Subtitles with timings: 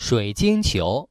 [0.00, 1.10] 水晶球。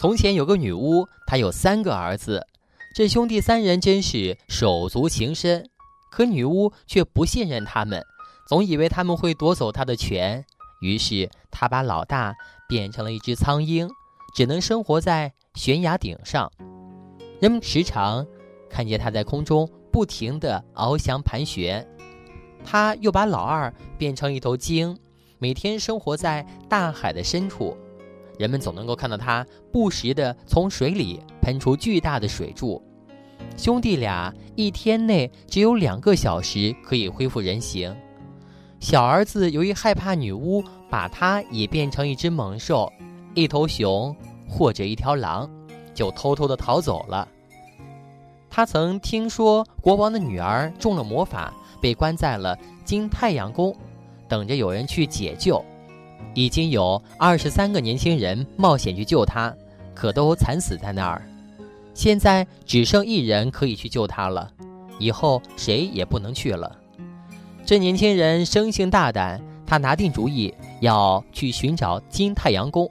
[0.00, 2.46] 从前有个女巫，她有三个儿子，
[2.94, 5.68] 这兄弟三人真是手足情深。
[6.10, 8.02] 可女巫却不信任他们，
[8.48, 10.42] 总以为他们会夺走她的权，
[10.80, 12.34] 于是她把老大
[12.66, 13.86] 变成了一只苍鹰，
[14.34, 16.50] 只能生活在悬崖顶上。
[17.38, 18.26] 人们时常
[18.70, 21.86] 看见他在空中不停地翱翔盘旋。
[22.64, 24.98] 他又把老二变成一头鲸，
[25.38, 27.76] 每天生活在大海的深处。
[28.38, 32.82] 人们总能够看到他不时地从水里喷出巨大的水柱。
[33.56, 37.94] 兄弟俩一天内只有两个小时可以恢复人形。
[38.80, 42.92] 小儿子由于害怕女巫把他也变成一只猛兽，
[43.34, 44.14] 一头熊
[44.48, 45.50] 或者一条狼，
[45.94, 47.26] 就偷偷地逃走了。
[48.50, 53.74] 他曾听说国王的女儿中了魔法，被关在了金太阳宫，
[54.28, 55.62] 等着有人去解救。
[56.36, 59.52] 已经有二十三个年轻人冒险去救他，
[59.94, 61.26] 可都惨死在那儿。
[61.94, 64.52] 现在只剩一人可以去救他了，
[64.98, 66.70] 以后谁也不能去了。
[67.64, 72.88] 这年轻人生性大胆，他拿定主意要去寻找金太阳宫。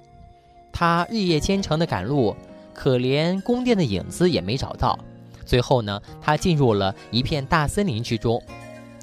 [0.73, 2.35] 他日夜兼程的赶路，
[2.73, 4.97] 可连宫殿的影子也没找到。
[5.45, 8.41] 最后呢，他进入了一片大森林之中。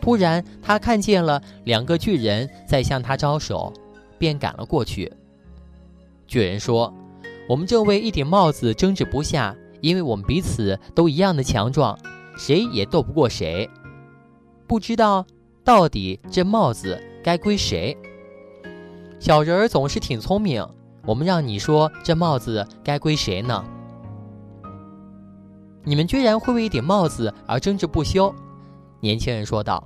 [0.01, 3.73] 突然，他看见了两个巨人在向他招手。
[4.23, 5.13] 便赶了过去。
[6.29, 6.95] 巨人说
[7.49, 11.99] ：“我们正为一顶帽子争执不下，因为我们彼此都一样的强壮，
[12.37, 13.69] 谁也斗不过谁。
[14.69, 15.27] 不知道
[15.65, 17.97] 到底这帽子该归谁？
[19.19, 20.65] 小人儿总是挺聪明，
[21.05, 23.65] 我们让你说这帽子该归谁呢？
[25.83, 28.33] 你们居然会为一顶帽子而争执不休。”
[29.03, 29.83] 年轻人说道：“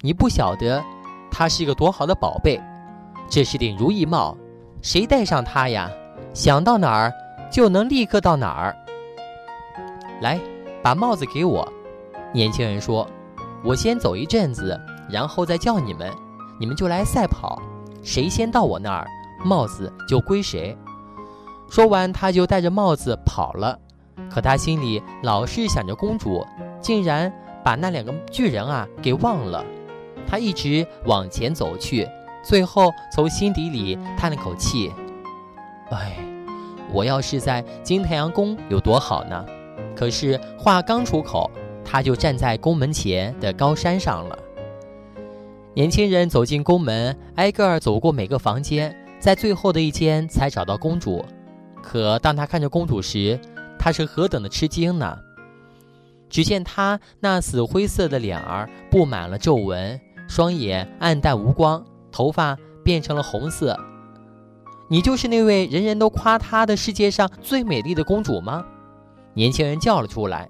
[0.00, 0.82] 你不晓得，
[1.30, 2.58] 它是一个多好的宝贝。”
[3.28, 4.36] 这是顶如意帽，
[4.82, 5.90] 谁戴上它呀？
[6.32, 7.12] 想到哪儿
[7.50, 8.76] 就能立刻到哪儿。
[10.20, 10.38] 来，
[10.82, 11.66] 把帽子给我。
[12.32, 13.08] 年轻人说
[13.64, 14.78] ：“我先走一阵子，
[15.08, 16.12] 然后再叫你们，
[16.60, 17.60] 你们就来赛跑，
[18.02, 19.06] 谁先到我那儿，
[19.44, 20.76] 帽子就归谁。”
[21.68, 23.78] 说完，他就戴着帽子跑了。
[24.30, 26.46] 可他心里老是想着公主，
[26.80, 27.32] 竟然
[27.64, 29.64] 把那两个巨人啊给忘了。
[30.26, 32.06] 他一直往前走去。
[32.46, 34.92] 最后，从心底里叹了口气
[35.90, 36.16] ：“哎，
[36.92, 39.44] 我要是在金太阳宫有多好呢？”
[39.96, 41.50] 可是话刚出口，
[41.84, 44.38] 他就站在宫门前的高山上了。
[45.74, 51.24] 年轻人走进宫门，挨个儿走过每个房间，在最后的一间才找到公主。
[51.82, 53.40] 可当他看着公主时，
[53.76, 55.18] 他是何等的吃惊呢？
[56.30, 61.84] 只见她那死灰色的脸儿布满了皱纹，双眼暗淡无光。
[62.16, 63.78] 头发变成了红色，
[64.88, 68.64] 你就是那位人人都夸她的世界上最美丽的公主吗？
[69.34, 70.48] 年轻人叫了出来。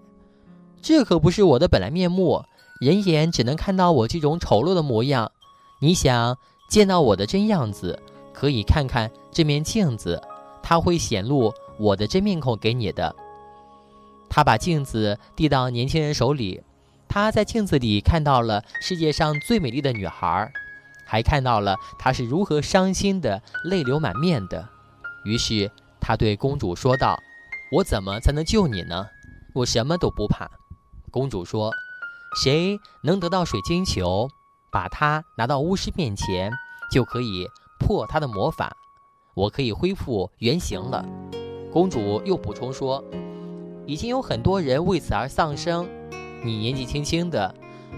[0.80, 2.44] 这可不是我的本来面目，
[2.80, 5.32] 人眼只能看到我这种丑陋的模样。
[5.80, 6.38] 你想
[6.68, 8.00] 见到我的真样子，
[8.32, 10.22] 可以看看这面镜子，
[10.62, 13.12] 它会显露我的真面孔给你的。
[14.30, 16.62] 他把镜子递到年轻人手里，
[17.08, 20.52] 他在镜子里看到了世界上最美丽的女孩。
[21.06, 24.68] 还看到了他是如何伤心的，泪流满面的。
[25.24, 27.18] 于是他对公主说道
[27.72, 29.06] ：“我怎么才能救你呢？
[29.54, 30.50] 我什么都不怕。”
[31.10, 31.72] 公主说
[32.42, 34.28] ：“谁能得到水晶球，
[34.70, 36.52] 把它拿到巫师面前，
[36.92, 37.46] 就可以
[37.78, 38.76] 破他的魔法，
[39.34, 41.04] 我可以恢复原形了。”
[41.72, 43.02] 公主又补充说
[43.86, 45.88] ：“已经有很多人为此而丧生，
[46.44, 47.54] 你年纪轻轻的，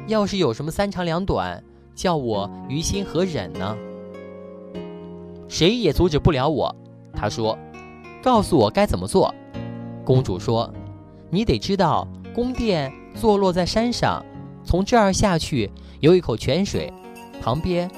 [0.06, 1.62] 要是有什么三长两短。”
[1.98, 3.76] 叫我于心何忍呢？
[5.48, 6.72] 谁也阻止不了我。
[7.12, 7.58] 他说
[8.22, 9.34] ：“告诉我该怎么做。”
[10.06, 10.72] 公主说
[11.28, 14.24] ：“你得知道，宫殿坐落在山上，
[14.64, 16.92] 从这儿下去有一口泉水，
[17.42, 17.90] 旁边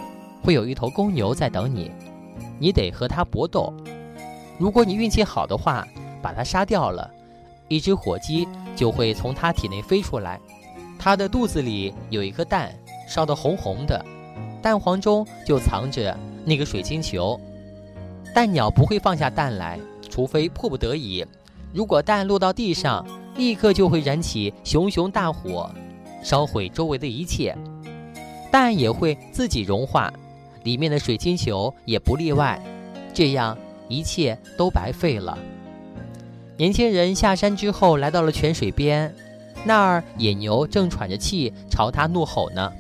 [0.43, 1.91] 会有一头公牛在等你，
[2.59, 3.71] 你得和它搏斗。
[4.59, 5.87] 如果你运气好的话，
[6.23, 7.11] 把它杀掉了，
[7.69, 10.41] 一只火鸡就会从它体内飞出来，
[10.99, 12.75] 它的肚子里有一颗蛋。”
[13.11, 14.03] 烧得红红的，
[14.63, 17.39] 蛋黄中就藏着那个水晶球。
[18.33, 21.27] 蛋鸟不会放下蛋来，除非迫不得已。
[21.73, 23.05] 如果蛋落到地上，
[23.35, 25.69] 立刻就会燃起熊熊大火，
[26.23, 27.53] 烧毁周围的一切。
[28.49, 30.13] 蛋也会自己融化，
[30.63, 32.63] 里面的水晶球也不例外。
[33.13, 33.59] 这样
[33.89, 35.37] 一切都白费了。
[36.57, 39.13] 年轻人下山之后，来到了泉水边，
[39.65, 42.73] 那儿野牛正喘着气朝他怒吼呢。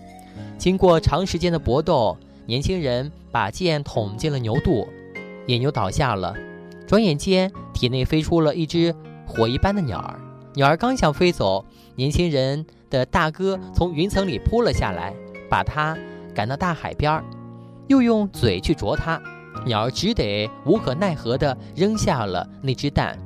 [0.60, 2.14] 经过长时间的搏斗，
[2.44, 4.86] 年轻人把剑捅进了牛肚，
[5.46, 6.34] 野牛倒下了。
[6.86, 8.94] 转眼间，体内飞出了一只
[9.26, 10.20] 火一般的鸟儿。
[10.52, 11.64] 鸟儿刚想飞走，
[11.94, 15.14] 年轻人的大哥从云层里扑了下来，
[15.48, 15.96] 把他
[16.34, 17.24] 赶到大海边儿，
[17.88, 19.18] 又用嘴去啄它。
[19.64, 23.18] 鸟儿只得无可奈何地扔下了那只蛋。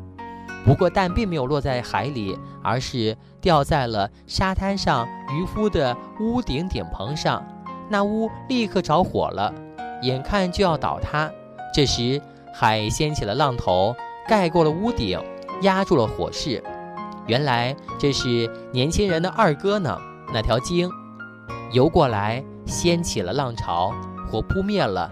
[0.64, 7.44] 不过，蛋并没有落在海里，而是掉在了沙滩上渔夫的屋顶顶棚上。
[7.90, 9.54] 那屋立刻着火了，
[10.02, 11.30] 眼看就要倒塌。
[11.74, 12.20] 这时，
[12.54, 13.94] 海掀起了浪头，
[14.26, 15.20] 盖过了屋顶，
[15.60, 16.62] 压住了火势。
[17.26, 19.96] 原来这是年轻人的二哥呢。
[20.32, 20.90] 那条鲸
[21.70, 23.92] 游过来，掀起了浪潮，
[24.30, 25.10] 火扑灭了。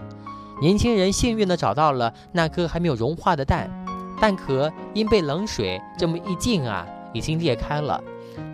[0.61, 3.69] 年轻人幸运地找到了那颗还没有融化的蛋。
[4.19, 8.03] 蛋壳因被冷水这么一浸啊，已经裂开了。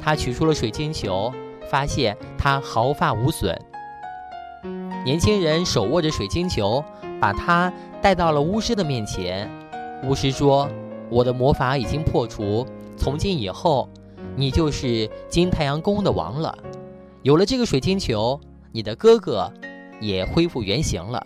[0.02, 1.34] 他取出了水晶球，
[1.70, 3.58] 发现它毫发无损。
[5.06, 6.84] 年轻人手握着水晶球，
[7.20, 7.72] 把它
[8.02, 9.50] 带到了巫师的面前。
[10.04, 10.70] 巫师说
[11.10, 12.66] ：“我的魔法已经破除，
[12.98, 13.90] 从今以后，
[14.36, 16.58] 你就是金太阳宫的王了。
[17.22, 18.40] 有了这个水晶球，
[18.72, 19.52] 你的哥哥
[20.02, 21.26] 也恢复原形了。”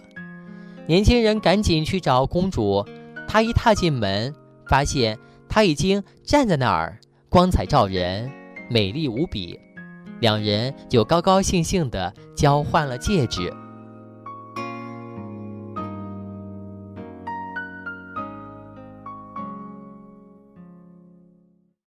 [0.85, 2.85] 年轻人赶紧去找公主。
[3.27, 4.35] 他一踏进门，
[4.67, 5.17] 发现
[5.49, 6.99] 她已经站在那儿，
[7.33, 8.29] 光彩照人，
[8.69, 9.59] 美丽无比。
[10.19, 13.51] 两人就高高兴兴地交换了戒指。